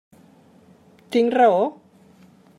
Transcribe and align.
Tinc 1.17 1.37
raó? 1.37 1.63